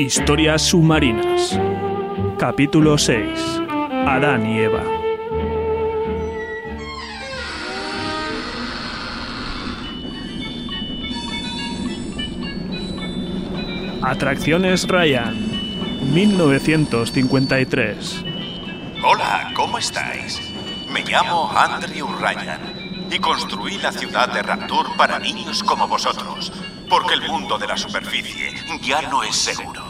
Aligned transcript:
Historias 0.00 0.62
submarinas. 0.62 1.60
Capítulo 2.38 2.96
6. 2.96 3.60
Adán 4.06 4.46
y 4.46 4.60
Eva. 4.60 4.82
Atracciones 14.00 14.88
Ryan. 14.88 15.36
1953. 16.14 18.24
Hola, 19.04 19.52
¿cómo 19.54 19.76
estáis? 19.76 20.40
Me 20.90 21.04
llamo 21.04 21.52
Andrew 21.54 22.08
Ryan 22.18 22.62
y 23.10 23.18
construí 23.18 23.76
la 23.76 23.92
ciudad 23.92 24.32
de 24.32 24.40
Rapture 24.40 24.88
para 24.96 25.18
niños 25.18 25.62
como 25.62 25.86
vosotros, 25.86 26.50
porque 26.88 27.12
el 27.12 27.28
mundo 27.28 27.58
de 27.58 27.66
la 27.66 27.76
superficie 27.76 28.54
ya 28.80 29.02
no 29.02 29.22
es 29.22 29.36
seguro. 29.36 29.89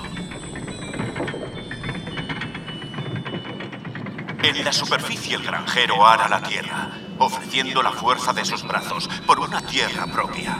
En 4.42 4.64
la 4.64 4.72
superficie 4.72 5.36
el 5.36 5.42
granjero 5.42 6.06
ara 6.06 6.26
la 6.26 6.42
tierra, 6.42 6.90
ofreciendo 7.18 7.82
la 7.82 7.92
fuerza 7.92 8.32
de 8.32 8.44
sus 8.44 8.62
brazos 8.62 9.06
por 9.26 9.38
una 9.38 9.60
tierra 9.60 10.06
propia. 10.06 10.56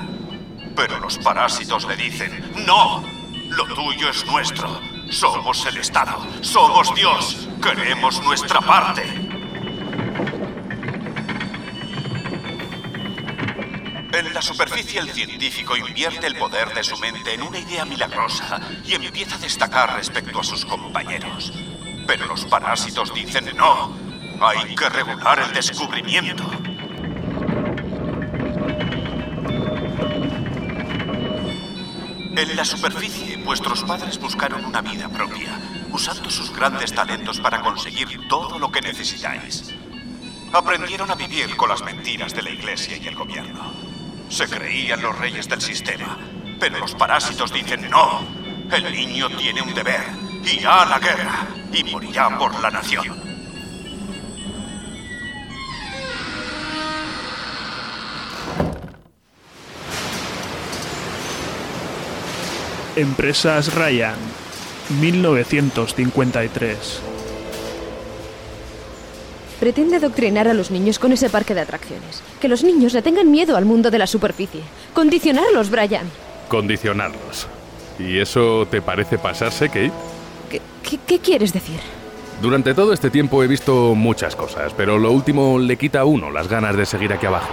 Pero 0.76 1.00
los 1.00 1.16
parásitos 1.18 1.86
le 1.86 1.96
dicen, 1.96 2.52
no, 2.66 3.02
lo 3.48 3.64
tuyo 3.74 4.10
es 4.10 4.26
nuestro. 4.26 4.80
Somos 5.08 5.64
el 5.64 5.78
Estado, 5.78 6.24
somos 6.42 6.94
Dios, 6.94 7.48
queremos 7.62 8.22
nuestra 8.22 8.60
parte. 8.60 9.02
En 14.12 14.34
la 14.34 14.42
superficie 14.42 15.00
el 15.00 15.10
científico 15.10 15.74
invierte 15.74 16.26
el 16.26 16.36
poder 16.36 16.74
de 16.74 16.84
su 16.84 16.98
mente 16.98 17.32
en 17.32 17.42
una 17.42 17.58
idea 17.58 17.86
milagrosa 17.86 18.60
y 18.84 18.92
empieza 18.92 19.36
a 19.36 19.38
destacar 19.38 19.96
respecto 19.96 20.40
a 20.40 20.44
sus 20.44 20.66
compañeros. 20.66 21.52
Pero 22.10 22.26
los 22.26 22.44
parásitos 22.44 23.14
dicen 23.14 23.56
no, 23.56 23.94
hay 24.40 24.74
que 24.74 24.88
regular 24.88 25.38
el 25.38 25.52
descubrimiento. 25.52 26.42
En 32.36 32.56
la 32.56 32.64
superficie, 32.64 33.36
vuestros 33.44 33.84
padres 33.84 34.18
buscaron 34.18 34.64
una 34.64 34.80
vida 34.80 35.08
propia, 35.08 35.56
usando 35.92 36.28
sus 36.30 36.52
grandes 36.52 36.92
talentos 36.92 37.38
para 37.38 37.60
conseguir 37.60 38.26
todo 38.28 38.58
lo 38.58 38.72
que 38.72 38.80
necesitáis. 38.80 39.72
Aprendieron 40.52 41.12
a 41.12 41.14
vivir 41.14 41.54
con 41.54 41.68
las 41.68 41.82
mentiras 41.82 42.34
de 42.34 42.42
la 42.42 42.50
iglesia 42.50 42.96
y 42.96 43.06
el 43.06 43.14
gobierno. 43.14 43.72
Se 44.28 44.48
creían 44.48 45.00
los 45.00 45.16
reyes 45.16 45.48
del 45.48 45.60
sistema, 45.60 46.18
pero 46.58 46.80
los 46.80 46.92
parásitos 46.96 47.52
dicen 47.52 47.88
no. 47.88 48.26
El 48.72 48.92
niño 48.92 49.30
tiene 49.30 49.62
un 49.62 49.72
deber, 49.72 50.02
irá 50.44 50.82
a 50.82 50.86
la 50.86 50.98
guerra 50.98 51.59
y 51.72 51.84
morirá 51.84 52.38
por 52.38 52.60
la 52.60 52.70
nación. 52.70 53.04
Empresas 62.96 63.74
Ryan. 63.74 64.16
1953. 65.00 67.00
Pretende 69.60 69.96
adoctrinar 69.96 70.48
a 70.48 70.54
los 70.54 70.70
niños 70.70 70.98
con 70.98 71.12
ese 71.12 71.30
parque 71.30 71.54
de 71.54 71.60
atracciones. 71.60 72.22
Que 72.40 72.48
los 72.48 72.64
niños 72.64 72.92
le 72.92 73.02
tengan 73.02 73.30
miedo 73.30 73.56
al 73.56 73.64
mundo 73.64 73.90
de 73.90 73.98
la 73.98 74.06
superficie. 74.06 74.62
Condicionarlos, 74.94 75.70
Brian. 75.70 76.10
Condicionarlos. 76.48 77.46
¿Y 77.98 78.18
eso 78.18 78.66
te 78.70 78.82
parece 78.82 79.18
pasarse, 79.18 79.68
Kate? 79.68 79.92
¿Qué, 80.50 80.60
qué, 80.82 80.98
qué 81.06 81.18
quieres 81.20 81.52
decir? 81.52 81.80
Durante 82.42 82.74
todo 82.74 82.92
este 82.92 83.10
tiempo 83.10 83.42
he 83.44 83.46
visto 83.46 83.94
muchas 83.94 84.34
cosas, 84.34 84.72
pero 84.74 84.98
lo 84.98 85.12
último 85.12 85.58
le 85.58 85.76
quita 85.76 86.00
a 86.00 86.04
uno 86.04 86.30
las 86.30 86.48
ganas 86.48 86.76
de 86.76 86.84
seguir 86.86 87.12
aquí 87.12 87.26
abajo. 87.26 87.50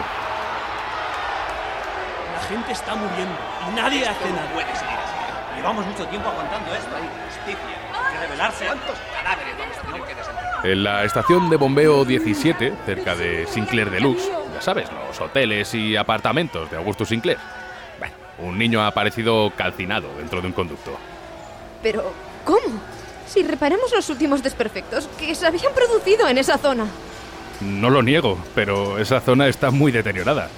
La 2.33 2.41
gente 2.47 2.71
está 2.71 2.95
muriendo 2.95 3.35
y 3.69 3.75
nadie 3.75 4.07
hace 4.07 4.29
nada. 4.29 4.49
puede 4.53 4.75
seguir 4.75 4.95
así. 4.95 5.57
Llevamos 5.57 5.85
mucho 5.85 6.05
tiempo 6.07 6.29
aguantando 6.29 6.73
esto. 6.73 6.95
Hay 6.95 7.03
justicia. 7.25 7.59
Hay 7.93 8.13
que 8.13 8.19
rebelarse. 8.21 8.65
¿Cuántos 8.65 8.97
cadáveres 9.13 9.57
vamos 9.59 9.77
a 9.77 9.81
tener 9.81 10.01
que 10.01 10.15
desenterrar? 10.15 10.65
En 10.65 10.83
la 10.83 11.03
estación 11.03 11.49
de 11.49 11.57
bombeo 11.57 12.05
17, 12.05 12.73
cerca 12.85 13.15
de 13.15 13.45
Sinclair 13.47 13.91
Deluxe, 13.91 14.31
ya 14.53 14.61
sabes, 14.61 14.89
los 14.91 15.19
hoteles 15.19 15.73
y 15.75 15.97
apartamentos 15.97 16.71
de 16.71 16.77
Augustus 16.77 17.09
Sinclair. 17.09 17.37
Bueno, 17.99 18.15
un 18.39 18.57
niño 18.57 18.81
ha 18.81 18.87
aparecido 18.87 19.51
calcinado 19.55 20.07
dentro 20.17 20.39
de 20.41 20.47
un 20.47 20.53
conducto. 20.53 20.97
Pero, 21.83 22.13
¿cómo? 22.47 22.79
Si 23.27 23.43
reparamos 23.43 23.91
los 23.93 24.09
últimos 24.09 24.41
desperfectos 24.41 25.09
que 25.19 25.35
se 25.35 25.45
habían 25.45 25.73
producido 25.73 26.27
en 26.29 26.37
esa 26.37 26.57
zona. 26.57 26.87
No 27.59 27.89
lo 27.89 28.01
niego, 28.01 28.37
pero 28.55 28.97
esa 28.99 29.19
zona 29.19 29.49
está 29.49 29.69
muy 29.69 29.91
deteriorada. 29.91 30.49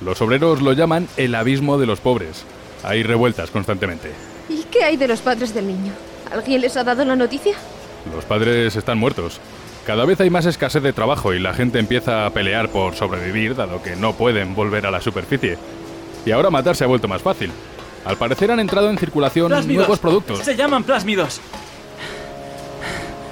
Los 0.00 0.22
obreros 0.22 0.62
lo 0.62 0.72
llaman 0.72 1.06
el 1.18 1.34
abismo 1.34 1.76
de 1.76 1.86
los 1.86 2.00
pobres. 2.00 2.44
Hay 2.82 3.02
revueltas 3.02 3.50
constantemente. 3.50 4.10
¿Y 4.48 4.64
qué 4.64 4.84
hay 4.84 4.96
de 4.96 5.06
los 5.06 5.20
padres 5.20 5.54
del 5.54 5.66
niño? 5.66 5.92
¿Alguien 6.32 6.62
les 6.62 6.76
ha 6.78 6.84
dado 6.84 7.04
la 7.04 7.14
noticia? 7.14 7.54
Los 8.14 8.24
padres 8.24 8.74
están 8.74 8.98
muertos. 8.98 9.38
Cada 9.86 10.06
vez 10.06 10.20
hay 10.20 10.30
más 10.30 10.46
escasez 10.46 10.82
de 10.82 10.94
trabajo 10.94 11.34
y 11.34 11.40
la 11.40 11.52
gente 11.52 11.78
empieza 11.78 12.24
a 12.24 12.30
pelear 12.30 12.70
por 12.70 12.94
sobrevivir, 12.94 13.54
dado 13.54 13.82
que 13.82 13.96
no 13.96 14.14
pueden 14.14 14.54
volver 14.54 14.86
a 14.86 14.90
la 14.90 15.02
superficie. 15.02 15.58
Y 16.24 16.30
ahora 16.30 16.48
matar 16.48 16.74
se 16.74 16.84
ha 16.84 16.88
vuelto 16.88 17.06
más 17.06 17.20
fácil. 17.20 17.52
Al 18.04 18.16
parecer 18.16 18.50
han 18.50 18.60
entrado 18.60 18.90
en 18.90 18.98
circulación 18.98 19.48
Plásmidos. 19.48 19.82
nuevos 19.86 19.98
productos. 19.98 20.38
Se 20.40 20.56
llaman 20.56 20.84
plásmidos. 20.84 21.40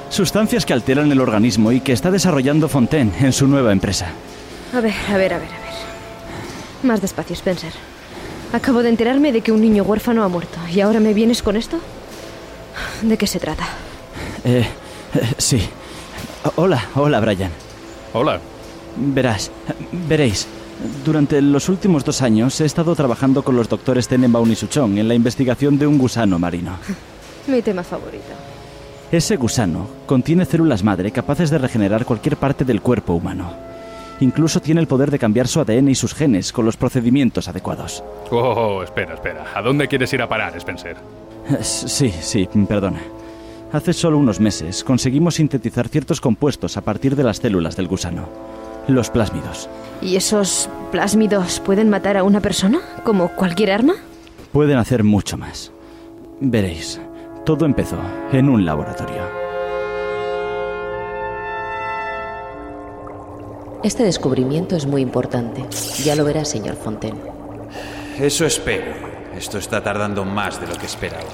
Sustancias 0.09 0.67
que 0.67 0.73
alteran 0.73 1.11
el 1.13 1.21
organismo 1.21 1.73
y 1.73 1.81
que 1.81 1.93
está 1.93 2.11
desarrollando 2.11 2.69
Fontaine 2.69 3.13
en 3.21 3.33
su 3.33 3.47
nueva 3.47 3.73
empresa. 3.73 4.09
A 4.75 4.81
ver, 4.81 4.95
a 5.11 5.17
ver, 5.17 5.35
a 5.35 5.39
ver, 5.39 5.49
a 5.49 5.51
ver. 5.51 5.73
Más 6.83 7.01
despacio, 7.01 7.35
Spencer. 7.35 7.73
Acabo 8.53 8.83
de 8.83 8.91
enterarme 8.91 9.33
de 9.33 9.41
que 9.41 9.53
un 9.53 9.61
niño 9.61 9.83
huérfano 9.83 10.23
ha 10.25 10.29
muerto. 10.29 10.59
¿Y 10.71 10.81
ahora 10.81 11.01
me 11.01 11.15
vienes 11.15 11.43
con 11.43 11.57
esto? 11.57 11.79
¿De 13.03 13.17
qué 13.17 13.27
se 13.27 13.39
trata? 13.41 13.65
Eh, 14.45 14.67
eh, 15.15 15.21
sí. 15.39 15.67
Hola, 16.57 16.85
hola, 16.95 17.21
Brian. 17.21 17.51
Hola. 18.13 18.41
Verás, 18.97 19.51
veréis. 19.93 20.47
Durante 21.05 21.41
los 21.41 21.69
últimos 21.69 22.05
dos 22.05 22.23
años 22.23 22.61
he 22.61 22.65
estado 22.65 22.95
trabajando 22.95 23.43
con 23.43 23.57
los 23.57 23.69
doctores 23.69 24.09
Tenenbaum 24.09 24.51
y 24.51 24.57
Suchong 24.57 24.99
en 24.99 25.09
la 25.09 25.15
investigación 25.15 25.79
de 25.79 25.87
un 25.87 25.99
gusano 25.99 26.39
marino. 26.39 26.77
Mi 27.47 27.63
tema 27.63 27.83
favorito. 27.83 28.33
Ese 29.11 29.37
gusano 29.37 29.87
contiene 30.07 30.45
células 30.45 30.83
madre 30.83 31.11
capaces 31.11 31.51
de 31.51 31.59
regenerar 31.59 32.05
cualquier 32.05 32.37
parte 32.37 32.65
del 32.65 32.81
cuerpo 32.81 33.13
humano. 33.15 33.53
Incluso 34.21 34.61
tiene 34.61 34.81
el 34.81 34.87
poder 34.87 35.11
de 35.11 35.19
cambiar 35.19 35.49
su 35.49 35.61
ADN 35.61 35.89
y 35.89 35.95
sus 35.95 36.15
genes 36.15 36.53
con 36.53 36.65
los 36.65 36.77
procedimientos 36.77 37.49
adecuados. 37.49 38.03
Oh, 38.31 38.83
espera, 38.83 39.15
espera. 39.15 39.47
¿A 39.55 39.63
dónde 39.63 39.89
quieres 39.89 40.13
ir 40.13 40.23
a 40.23 40.29
parar, 40.29 40.57
Spencer? 40.57 40.97
Eh, 41.51 41.59
Sí, 41.63 42.11
sí, 42.21 42.49
perdona. 42.69 43.01
Hace 43.73 43.93
solo 43.93 44.19
unos 44.19 44.39
meses 44.39 44.85
conseguimos 44.85 45.37
sintetizar 45.37 45.89
ciertos 45.89 46.21
compuestos 46.21 46.77
a 46.77 46.83
partir 46.83 47.17
de 47.17 47.25
las 47.25 47.39
células 47.39 47.75
del 47.75 47.89
gusano. 47.89 48.29
Los 48.89 49.11
plásmidos. 49.11 49.69
¿Y 50.01 50.17
esos 50.17 50.69
plásmidos 50.91 51.61
pueden 51.61 51.89
matar 51.89 52.17
a 52.17 52.25
una 52.25 52.41
persona? 52.41 52.81
¿Como 53.05 53.29
cualquier 53.29 53.71
arma? 53.71 53.95
Pueden 54.53 54.79
hacer 54.79 55.05
mucho 55.05 55.37
más. 55.37 55.71
Veréis, 56.41 57.01
todo 57.45 57.65
empezó 57.65 57.97
en 58.33 58.49
un 58.49 58.65
laboratorio. 58.65 59.23
Este 63.85 64.05
descubrimiento 64.05 64.77
es 64.77 64.87
muy 64.87 65.03
importante. 65.03 65.65
Ya 66.05 66.15
lo 66.15 66.25
verá, 66.25 66.45
señor 66.45 66.77
Fontaine. 66.77 67.21
Eso 68.19 68.45
espero. 68.45 68.93
Esto 69.37 69.59
está 69.59 69.83
tardando 69.83 70.25
más 70.25 70.61
de 70.61 70.67
lo 70.67 70.75
que 70.75 70.87
esperaba. 70.87 71.25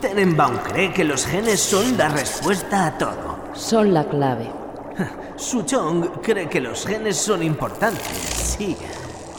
Tenenbaum 0.00 0.58
cree 0.58 0.92
que 0.92 1.02
los 1.04 1.26
genes 1.26 1.60
son 1.60 1.96
la 1.96 2.08
respuesta 2.08 2.86
a 2.86 2.98
todo. 2.98 3.38
Son 3.54 3.92
la 3.92 4.04
clave. 4.04 4.61
Suchong 5.36 6.20
cree 6.22 6.48
que 6.48 6.60
los 6.60 6.86
genes 6.86 7.16
son 7.16 7.42
importantes, 7.42 8.56
sí. 8.58 8.76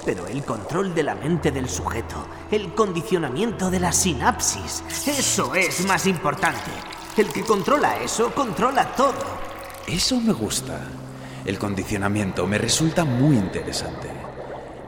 Pero 0.05 0.27
el 0.27 0.43
control 0.43 0.93
de 0.93 1.03
la 1.03 1.15
mente 1.15 1.51
del 1.51 1.69
sujeto, 1.69 2.27
el 2.51 2.73
condicionamiento 2.73 3.71
de 3.71 3.79
la 3.79 3.91
sinapsis, 3.91 4.83
eso 5.07 5.55
es 5.55 5.85
más 5.85 6.07
importante. 6.07 6.71
El 7.15 7.31
que 7.31 7.43
controla 7.43 7.97
eso, 7.97 8.33
controla 8.33 8.93
todo. 8.95 9.13
Eso 9.87 10.19
me 10.19 10.33
gusta. 10.33 10.81
El 11.45 11.57
condicionamiento 11.57 12.45
me 12.47 12.57
resulta 12.57 13.05
muy 13.05 13.37
interesante. 13.37 14.09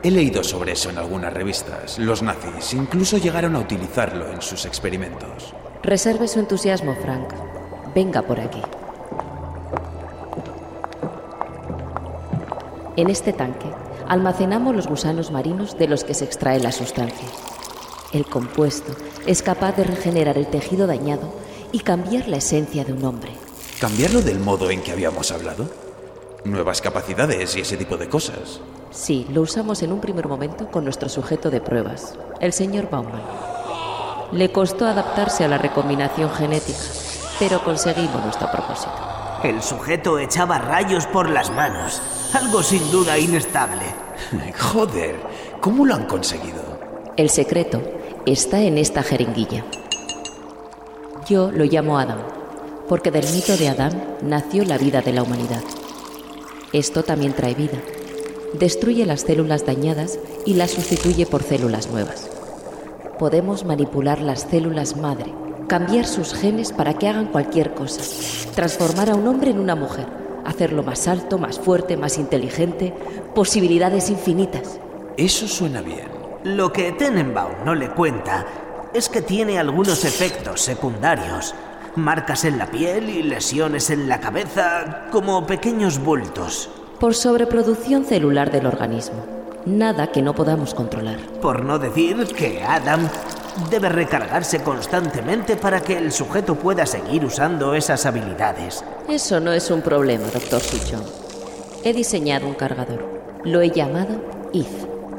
He 0.03 0.11
leído 0.11 0.43
sobre 0.43 0.73
eso 0.73 0.89
en 0.89 0.97
algunas 0.97 1.33
revistas. 1.33 1.97
Los 1.97 2.21
nazis 2.21 2.73
incluso 2.73 3.17
llegaron 3.17 3.55
a 3.55 3.59
utilizarlo 3.59 4.31
en 4.31 4.41
sus 4.41 4.65
experimentos. 4.65 5.53
Reserve 5.81 6.27
su 6.27 6.39
entusiasmo, 6.39 6.95
Frank. 7.01 7.33
Venga 7.93 8.21
por 8.21 8.39
aquí. 8.39 8.61
En 12.97 13.09
este 13.09 13.33
tanque 13.33 13.67
almacenamos 14.07 14.73
los 14.73 14.87
gusanos 14.87 15.31
marinos 15.31 15.77
de 15.77 15.87
los 15.87 16.05
que 16.05 16.13
se 16.13 16.23
extrae 16.23 16.61
la 16.61 16.71
sustancia. 16.71 17.27
El 18.13 18.25
compuesto 18.25 18.93
es 19.25 19.41
capaz 19.41 19.75
de 19.75 19.83
regenerar 19.83 20.37
el 20.37 20.47
tejido 20.47 20.87
dañado 20.87 21.33
y 21.73 21.79
cambiar 21.79 22.29
la 22.29 22.37
esencia 22.37 22.85
de 22.85 22.93
un 22.93 23.03
hombre. 23.03 23.31
¿Cambiarlo 23.81 24.21
del 24.21 24.39
modo 24.39 24.71
en 24.71 24.81
que 24.81 24.93
habíamos 24.93 25.31
hablado? 25.31 25.69
Nuevas 26.45 26.79
capacidades 26.79 27.57
y 27.57 27.61
ese 27.61 27.75
tipo 27.75 27.97
de 27.97 28.07
cosas. 28.07 28.61
Sí, 28.91 29.27
lo 29.29 29.41
usamos 29.41 29.83
en 29.83 29.91
un 29.91 29.99
primer 29.99 30.29
momento 30.29 30.71
con 30.71 30.85
nuestro 30.85 31.09
sujeto 31.09 31.49
de 31.49 31.59
pruebas, 31.59 32.15
el 32.39 32.53
señor 32.53 32.89
Bauman. 32.89 33.23
Le 34.31 34.53
costó 34.53 34.85
adaptarse 34.85 35.43
a 35.43 35.49
la 35.49 35.57
recombinación 35.57 36.29
genética, 36.31 36.79
pero 37.39 37.61
conseguimos 37.61 38.23
nuestro 38.23 38.49
propósito. 38.49 38.93
El 39.43 39.61
sujeto 39.61 40.17
echaba 40.17 40.59
rayos 40.59 41.07
por 41.07 41.29
las 41.29 41.51
manos, 41.51 42.01
algo 42.35 42.61
sin 42.61 42.91
duda 42.91 43.17
inestable. 43.17 43.85
Joder, 44.59 45.15
¿cómo 45.61 45.85
lo 45.85 45.95
han 45.95 46.05
conseguido? 46.05 46.61
El 47.15 47.29
secreto 47.29 47.81
está 48.25 48.61
en 48.61 48.77
esta 48.77 49.03
jeringuilla. 49.03 49.63
Yo 51.29 51.51
lo 51.51 51.63
llamo 51.63 51.97
Adam, 51.97 52.19
porque 52.89 53.09
del 53.09 53.25
mito 53.31 53.55
de 53.55 53.69
Adán 53.69 54.17
nació 54.21 54.65
la 54.65 54.77
vida 54.77 55.01
de 55.01 55.13
la 55.13 55.23
humanidad. 55.23 55.63
Esto 56.73 57.03
también 57.03 57.33
trae 57.33 57.55
vida. 57.55 57.79
Destruye 58.53 59.05
las 59.05 59.21
células 59.21 59.65
dañadas 59.65 60.19
y 60.45 60.55
las 60.55 60.71
sustituye 60.71 61.25
por 61.25 61.41
células 61.41 61.89
nuevas. 61.89 62.29
Podemos 63.17 63.63
manipular 63.63 64.19
las 64.19 64.41
células 64.41 64.97
madre, 64.97 65.33
cambiar 65.67 66.05
sus 66.05 66.33
genes 66.33 66.73
para 66.73 66.95
que 66.95 67.07
hagan 67.07 67.27
cualquier 67.27 67.73
cosa, 67.73 68.01
transformar 68.53 69.09
a 69.09 69.15
un 69.15 69.25
hombre 69.25 69.51
en 69.51 69.59
una 69.59 69.75
mujer, 69.75 70.24
hacerlo 70.45 70.83
más 70.83 71.07
alto, 71.07 71.37
más 71.37 71.59
fuerte, 71.59 71.97
más 71.97 72.17
inteligente, 72.17 72.93
posibilidades 73.33 74.09
infinitas. 74.09 74.79
Eso 75.17 75.47
suena 75.47 75.81
bien. 75.81 76.07
Lo 76.43 76.71
que 76.71 76.91
Tenenbaum 76.91 77.65
no 77.65 77.73
le 77.73 77.89
cuenta 77.89 78.45
es 78.93 79.09
que 79.09 79.21
tiene 79.21 79.59
algunos 79.59 80.05
efectos 80.05 80.61
secundarios. 80.61 81.55
Marcas 81.95 82.45
en 82.45 82.57
la 82.57 82.67
piel 82.67 83.09
y 83.09 83.23
lesiones 83.23 83.89
en 83.89 84.07
la 84.07 84.19
cabeza 84.19 85.07
como 85.11 85.45
pequeños 85.47 85.99
bultos. 85.99 86.69
Por 86.99 87.13
sobreproducción 87.13 88.05
celular 88.05 88.51
del 88.51 88.67
organismo. 88.67 89.25
Nada 89.65 90.11
que 90.11 90.21
no 90.21 90.35
podamos 90.35 90.73
controlar. 90.73 91.17
Por 91.41 91.65
no 91.65 91.79
decir 91.79 92.27
que 92.27 92.63
Adam 92.63 93.09
debe 93.69 93.89
recargarse 93.89 94.61
constantemente 94.61 95.55
para 95.55 95.81
que 95.81 95.97
el 95.97 96.11
sujeto 96.11 96.55
pueda 96.55 96.85
seguir 96.85 97.25
usando 97.25 97.73
esas 97.73 98.05
habilidades. 98.05 98.83
Eso 99.07 99.39
no 99.39 99.51
es 99.51 99.71
un 99.71 99.81
problema, 99.81 100.27
doctor 100.33 100.61
Suchon. 100.61 101.03
He 101.83 101.93
diseñado 101.93 102.47
un 102.47 102.55
cargador. 102.55 103.21
Lo 103.43 103.61
he 103.61 103.69
llamado 103.69 104.49
If. 104.53 104.67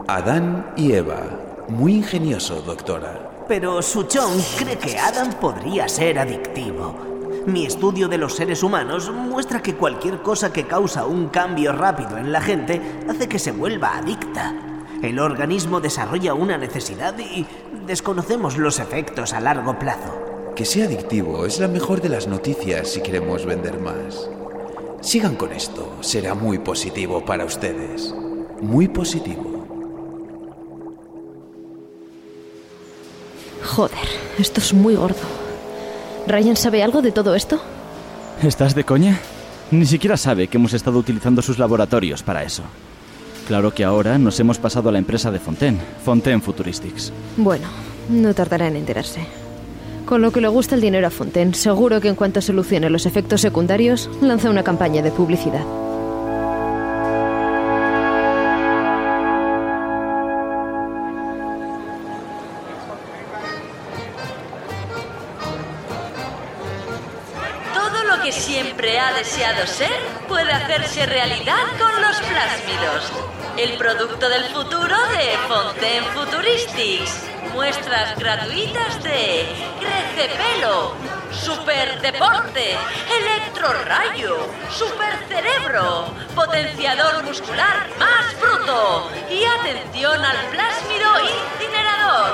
Adán 0.09 0.73
y 0.77 0.93
Eva. 0.93 1.65
Muy 1.69 1.95
ingenioso, 1.95 2.63
doctora. 2.63 3.45
Pero 3.49 3.81
Suchong 3.81 4.41
cree 4.59 4.77
que 4.77 4.99
Adam 4.99 5.33
podría 5.35 5.89
ser 5.89 6.19
adictivo. 6.19 7.07
Mi 7.47 7.65
estudio 7.65 8.09
de 8.09 8.19
los 8.19 8.35
seres 8.35 8.65
humanos 8.65 9.11
muestra 9.13 9.63
que 9.63 9.77
cualquier 9.77 10.21
cosa 10.21 10.53
que 10.53 10.67
causa 10.67 11.07
un 11.07 11.29
cambio 11.29 11.73
rápido 11.73 12.19
en 12.19 12.33
la 12.33 12.41
gente 12.41 12.83
hace 13.09 13.29
que 13.29 13.39
se 13.39 13.53
vuelva 13.53 13.99
adicta. 13.99 14.53
El 15.03 15.21
organismo 15.21 15.81
desarrolla 15.81 16.35
una 16.35 16.59
necesidad 16.59 17.17
y 17.19 17.47
desconocemos 17.87 18.59
los 18.59 18.79
efectos 18.79 19.33
a 19.33 19.41
largo 19.41 19.79
plazo. 19.79 20.53
Que 20.55 20.65
sea 20.65 20.87
adictivo 20.87 21.47
es 21.47 21.61
la 21.61 21.69
mejor 21.69 22.01
de 22.01 22.09
las 22.09 22.27
noticias 22.27 22.89
si 22.89 23.01
queremos 23.01 23.47
vender 23.47 23.81
más. 23.81 24.29
Sigan 25.01 25.37
con 25.37 25.53
esto, 25.53 25.97
será 26.01 26.35
muy 26.35 26.59
positivo 26.59 27.25
para 27.25 27.45
ustedes. 27.45 28.15
Muy 28.61 28.89
positivo. 28.89 29.65
Joder, 33.63 34.09
esto 34.39 34.61
es 34.61 34.73
muy 34.73 34.95
gordo. 34.95 35.17
¿Ryan 36.27 36.57
sabe 36.57 36.83
algo 36.83 37.03
de 37.03 37.13
todo 37.13 37.35
esto? 37.35 37.61
¿Estás 38.43 38.75
de 38.75 38.85
coña? 38.85 39.21
Ni 39.71 39.87
siquiera 39.87 40.17
sabe 40.17 40.49
que 40.49 40.57
hemos 40.57 40.73
estado 40.73 40.99
utilizando 40.99 41.43
sus 41.43 41.59
laboratorios 41.59 42.23
para 42.23 42.43
eso. 42.43 42.63
Claro 43.47 43.73
que 43.73 43.85
ahora 43.85 44.19
nos 44.19 44.41
hemos 44.41 44.59
pasado 44.59 44.89
a 44.89 44.93
la 44.93 44.99
empresa 44.99 45.31
de 45.31 45.39
Fontaine, 45.39 45.79
Fontaine 46.05 46.43
Futuristics. 46.43 47.13
Bueno, 47.37 47.69
no 48.09 48.35
tardará 48.35 48.67
en 48.67 48.75
enterarse. 48.75 49.21
Con 50.05 50.21
lo 50.21 50.33
que 50.33 50.41
le 50.41 50.49
gusta 50.49 50.75
el 50.75 50.81
dinero 50.81 51.07
a 51.07 51.11
Fontaine, 51.11 51.55
seguro 51.55 52.01
que 52.01 52.09
en 52.09 52.17
cuanto 52.17 52.41
solucione 52.41 52.91
los 52.91 53.07
efectos 53.07 53.41
secundarios, 53.41 54.11
lanza 54.21 54.51
una 54.51 54.65
campaña 54.65 55.01
de 55.01 55.13
publicidad. 55.13 55.65
Todo 67.75 68.05
lo 68.17 68.23
que 68.25 68.33
siempre 68.33 68.99
ha 68.99 69.13
deseado 69.13 69.67
ser 69.69 69.91
puede 70.29 70.51
hacerse 70.51 71.07
realidad 71.07 71.65
con 71.79 72.03
los 72.03 72.17
plásmidos. 72.23 73.36
El 73.57 73.79
producto 73.79 74.29
del 74.29 74.45
futuro 74.45 74.95
de 75.09 75.39
Fontaine 75.49 76.07
Futuristics. 76.15 77.25
Muestras 77.55 78.19
gratuitas 78.19 79.03
de 79.03 79.47
Crece 79.81 80.37
Pelo, 80.37 80.93
Super 81.33 81.99
Deporte, 82.03 82.77
Electrorayo, 83.19 84.37
Super 84.71 85.15
Cerebro, 85.27 86.05
Potenciador 86.35 87.25
Muscular 87.25 87.89
Más 87.99 88.39
Bruto 88.39 89.09
y 89.31 89.45
atención 89.45 90.23
al 90.23 90.37
plásmido 90.51 91.09
incinerador. 91.23 92.33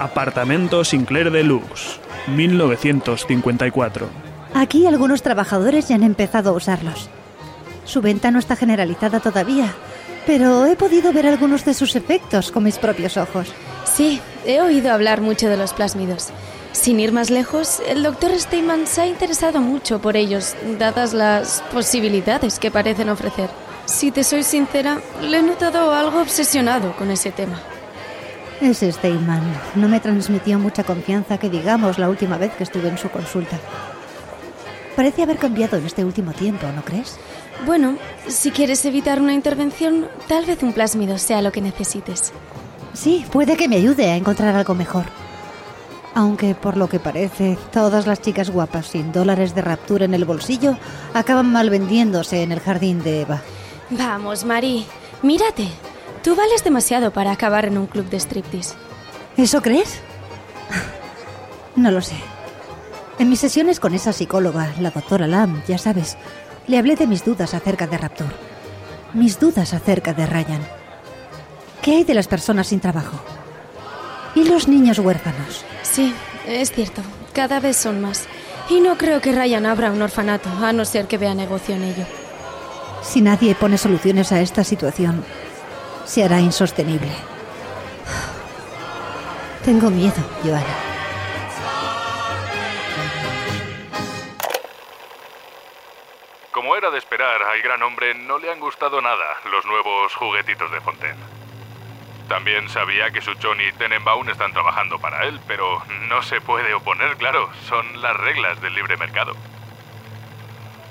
Apartamento 0.00 0.84
Sinclair 0.84 1.30
Deluxe, 1.30 2.00
1954. 2.28 4.08
Aquí 4.54 4.86
algunos 4.86 5.20
trabajadores 5.20 5.88
ya 5.88 5.96
han 5.96 6.02
empezado 6.02 6.50
a 6.50 6.54
usarlos. 6.54 7.10
Su 7.84 8.00
venta 8.00 8.30
no 8.30 8.38
está 8.38 8.56
generalizada 8.56 9.20
todavía, 9.20 9.74
pero 10.26 10.66
he 10.66 10.76
podido 10.76 11.12
ver 11.12 11.26
algunos 11.26 11.64
de 11.64 11.72
sus 11.72 11.96
efectos 11.96 12.50
con 12.50 12.64
mis 12.64 12.78
propios 12.78 13.16
ojos. 13.16 13.48
Sí, 13.84 14.20
he 14.44 14.60
oído 14.60 14.92
hablar 14.92 15.20
mucho 15.20 15.48
de 15.48 15.56
los 15.56 15.72
plásmidos. 15.72 16.28
Sin 16.72 17.00
ir 17.00 17.12
más 17.12 17.30
lejos, 17.30 17.80
el 17.88 18.02
doctor 18.02 18.32
Steinman 18.38 18.86
se 18.86 19.00
ha 19.00 19.06
interesado 19.06 19.60
mucho 19.60 20.00
por 20.00 20.16
ellos, 20.16 20.54
dadas 20.78 21.14
las 21.14 21.62
posibilidades 21.72 22.58
que 22.58 22.70
parecen 22.70 23.08
ofrecer. 23.08 23.48
Si 23.86 24.10
te 24.10 24.24
soy 24.24 24.42
sincera, 24.42 25.00
le 25.22 25.38
he 25.38 25.42
notado 25.42 25.94
algo 25.94 26.20
obsesionado 26.20 26.94
con 26.96 27.10
ese 27.10 27.30
tema. 27.30 27.60
Ese 28.60 28.90
Steinman 28.90 29.42
no 29.74 29.88
me 29.88 30.00
transmitió 30.00 30.58
mucha 30.58 30.82
confianza 30.82 31.38
que 31.38 31.48
digamos 31.48 31.98
la 31.98 32.08
última 32.08 32.36
vez 32.36 32.52
que 32.52 32.64
estuve 32.64 32.88
en 32.88 32.98
su 32.98 33.10
consulta. 33.10 33.58
Parece 34.96 35.22
haber 35.22 35.36
cambiado 35.36 35.76
en 35.76 35.84
este 35.84 36.04
último 36.04 36.32
tiempo, 36.32 36.66
¿no 36.74 36.82
crees? 36.82 37.18
Bueno, 37.66 37.96
si 38.28 38.50
quieres 38.50 38.84
evitar 38.86 39.20
una 39.20 39.34
intervención, 39.34 40.08
tal 40.26 40.46
vez 40.46 40.62
un 40.62 40.72
plásmido 40.72 41.18
sea 41.18 41.42
lo 41.42 41.52
que 41.52 41.60
necesites. 41.60 42.32
Sí, 42.94 43.24
puede 43.30 43.56
que 43.56 43.68
me 43.68 43.76
ayude 43.76 44.10
a 44.10 44.16
encontrar 44.16 44.56
algo 44.56 44.74
mejor. 44.74 45.04
Aunque 46.14 46.54
por 46.54 46.78
lo 46.78 46.88
que 46.88 46.98
parece, 46.98 47.58
todas 47.70 48.06
las 48.06 48.22
chicas 48.22 48.48
guapas 48.48 48.86
sin 48.86 49.12
dólares 49.12 49.54
de 49.54 49.60
raptura 49.60 50.06
en 50.06 50.14
el 50.14 50.24
bolsillo 50.24 50.78
acaban 51.12 51.52
mal 51.52 51.68
vendiéndose 51.68 52.42
en 52.42 52.52
el 52.52 52.60
jardín 52.60 53.02
de 53.02 53.20
Eva. 53.20 53.42
Vamos, 53.90 54.44
Marie, 54.44 54.86
mírate. 55.22 55.68
Tú 56.22 56.34
vales 56.34 56.64
demasiado 56.64 57.10
para 57.12 57.32
acabar 57.32 57.66
en 57.66 57.76
un 57.76 57.86
club 57.86 58.08
de 58.08 58.16
striptease. 58.18 58.74
¿Eso 59.36 59.60
crees? 59.60 60.00
No 61.76 61.90
lo 61.90 62.00
sé. 62.00 62.16
En 63.18 63.30
mis 63.30 63.40
sesiones 63.40 63.80
con 63.80 63.94
esa 63.94 64.12
psicóloga, 64.12 64.74
la 64.78 64.90
doctora 64.90 65.26
Lam, 65.26 65.62
ya 65.66 65.78
sabes, 65.78 66.18
le 66.66 66.76
hablé 66.76 66.96
de 66.96 67.06
mis 67.06 67.24
dudas 67.24 67.54
acerca 67.54 67.86
de 67.86 67.96
Raptor. 67.96 68.32
Mis 69.14 69.40
dudas 69.40 69.72
acerca 69.72 70.12
de 70.12 70.26
Ryan. 70.26 70.60
¿Qué 71.80 71.96
hay 71.96 72.04
de 72.04 72.12
las 72.12 72.28
personas 72.28 72.66
sin 72.66 72.80
trabajo? 72.80 73.18
¿Y 74.34 74.44
los 74.44 74.68
niños 74.68 74.98
huérfanos? 74.98 75.64
Sí, 75.82 76.14
es 76.46 76.72
cierto. 76.72 77.00
Cada 77.32 77.58
vez 77.58 77.78
son 77.78 78.02
más. 78.02 78.26
Y 78.68 78.80
no 78.80 78.98
creo 78.98 79.22
que 79.22 79.32
Ryan 79.32 79.64
abra 79.64 79.92
un 79.92 80.02
orfanato, 80.02 80.50
a 80.62 80.72
no 80.74 80.84
ser 80.84 81.06
que 81.06 81.16
vea 81.16 81.34
negocio 81.34 81.74
en 81.74 81.84
ello. 81.84 82.04
Si 83.02 83.22
nadie 83.22 83.54
pone 83.54 83.78
soluciones 83.78 84.30
a 84.32 84.40
esta 84.42 84.62
situación, 84.62 85.24
se 86.04 86.22
hará 86.22 86.40
insostenible. 86.40 87.12
Tengo 89.64 89.90
miedo, 89.90 90.22
Joana. 90.42 90.85
Como 96.56 96.74
era 96.74 96.90
de 96.90 96.96
esperar, 96.96 97.42
al 97.42 97.60
gran 97.60 97.82
hombre 97.82 98.14
no 98.14 98.38
le 98.38 98.50
han 98.50 98.60
gustado 98.60 99.02
nada 99.02 99.36
los 99.52 99.66
nuevos 99.66 100.14
juguetitos 100.14 100.70
de 100.70 100.80
Fontaine. 100.80 101.20
También 102.30 102.70
sabía 102.70 103.10
que 103.10 103.20
Suchon 103.20 103.60
y 103.60 103.72
Tenenbaum 103.72 104.26
están 104.30 104.54
trabajando 104.54 104.98
para 104.98 105.26
él, 105.26 105.38
pero 105.46 105.82
no 106.08 106.22
se 106.22 106.40
puede 106.40 106.72
oponer, 106.72 107.18
claro, 107.18 107.50
son 107.68 108.00
las 108.00 108.16
reglas 108.16 108.58
del 108.62 108.74
libre 108.74 108.96
mercado. 108.96 109.34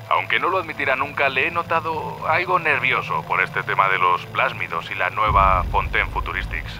Aunque 0.10 0.40
no 0.40 0.50
lo 0.50 0.60
admitirá 0.60 0.96
nunca, 0.96 1.30
le 1.30 1.48
he 1.48 1.52
notado 1.52 2.28
algo 2.28 2.60
nervioso 2.60 3.24
por 3.24 3.42
este 3.42 3.64
tema 3.64 3.90
de 3.90 3.98
los 3.98 4.24
plásmidos 4.28 4.92
y 4.92 4.94
la 4.94 5.10
nueva 5.10 5.64
Fontaine 5.72 6.12
Futuristics. 6.12 6.80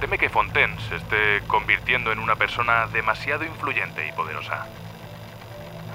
teme 0.00 0.18
que 0.18 0.28
Fontaine 0.28 0.76
se 0.88 0.96
esté 0.96 1.40
convirtiendo 1.46 2.10
en 2.10 2.18
una 2.18 2.34
persona 2.34 2.88
demasiado 2.88 3.44
influyente 3.44 4.08
y 4.08 4.10
poderosa. 4.10 4.66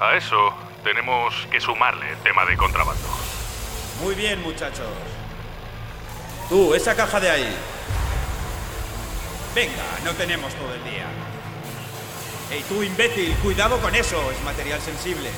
A 0.00 0.14
eso 0.14 0.54
tenemos 0.88 1.46
que 1.50 1.60
sumarle 1.60 2.10
el 2.10 2.16
tema 2.18 2.46
de 2.46 2.56
contrabando. 2.56 3.06
Muy 4.02 4.14
bien, 4.14 4.40
muchachos. 4.40 4.86
Tú, 6.48 6.72
esa 6.74 6.96
caja 6.96 7.20
de 7.20 7.30
ahí. 7.30 7.56
Venga, 9.54 9.84
no 10.02 10.12
tenemos 10.12 10.54
todo 10.54 10.72
el 10.72 10.82
día. 10.84 11.04
¡Ey, 12.50 12.64
tú, 12.70 12.82
imbécil! 12.82 13.34
¡Cuidado 13.42 13.78
con 13.82 13.94
eso! 13.94 14.30
Es 14.30 14.42
material 14.44 14.80
sensible. 14.80 15.28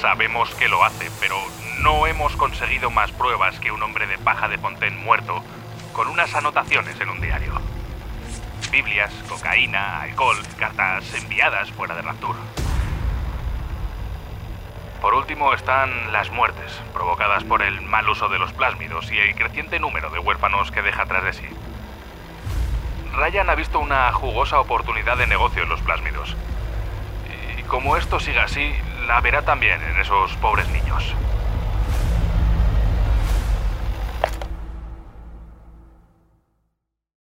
Sabemos 0.00 0.48
que 0.54 0.68
lo 0.68 0.82
hace, 0.82 1.10
pero 1.20 1.36
no 1.80 2.06
hemos 2.06 2.34
conseguido 2.36 2.90
más 2.90 3.12
pruebas 3.12 3.60
que 3.60 3.70
un 3.70 3.82
hombre 3.82 4.06
de 4.06 4.16
paja 4.16 4.48
de 4.48 4.56
Fontaine 4.56 4.96
muerto 4.96 5.44
con 5.92 6.08
unas 6.08 6.34
anotaciones 6.34 6.98
en 6.98 7.10
un 7.10 7.20
diario. 7.20 7.52
Biblias, 8.72 9.12
cocaína, 9.28 10.00
alcohol, 10.00 10.38
cartas 10.58 11.04
enviadas 11.12 11.70
fuera 11.72 11.94
de 11.94 12.00
Rapture. 12.00 12.69
Por 15.00 15.14
último 15.14 15.54
están 15.54 16.12
las 16.12 16.30
muertes, 16.30 16.78
provocadas 16.92 17.42
por 17.44 17.62
el 17.62 17.80
mal 17.80 18.06
uso 18.10 18.28
de 18.28 18.38
los 18.38 18.52
plásmidos 18.52 19.10
y 19.10 19.18
el 19.18 19.34
creciente 19.34 19.80
número 19.80 20.10
de 20.10 20.18
huérfanos 20.18 20.70
que 20.70 20.82
deja 20.82 21.06
tras 21.06 21.24
de 21.24 21.32
sí. 21.32 21.48
Ryan 23.14 23.48
ha 23.48 23.54
visto 23.54 23.78
una 23.78 24.12
jugosa 24.12 24.60
oportunidad 24.60 25.16
de 25.16 25.26
negocio 25.26 25.62
en 25.62 25.70
los 25.70 25.80
plásmidos. 25.80 26.36
Y 27.58 27.62
como 27.62 27.96
esto 27.96 28.20
siga 28.20 28.44
así, 28.44 28.74
la 29.06 29.20
verá 29.22 29.40
también 29.42 29.82
en 29.82 29.98
esos 30.00 30.34
pobres 30.36 30.68
niños. 30.68 31.14